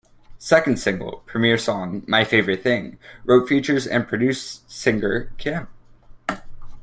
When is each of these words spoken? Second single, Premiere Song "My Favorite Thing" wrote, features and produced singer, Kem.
Second 0.39 0.77
single, 0.79 1.17
Premiere 1.27 1.59
Song 1.59 2.01
"My 2.07 2.23
Favorite 2.23 2.63
Thing" 2.63 2.97
wrote, 3.23 3.47
features 3.47 3.85
and 3.85 4.07
produced 4.07 4.67
singer, 4.67 5.31
Kem. 5.37 5.67